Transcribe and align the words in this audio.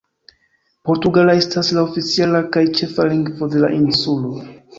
Portugala 0.87 1.35
estas 1.41 1.69
la 1.79 1.83
oficiala 1.89 2.41
kaj 2.57 2.65
ĉefa 2.81 3.07
lingvo 3.13 3.51
de 3.53 3.63
la 3.67 3.71
insulo. 3.83 4.35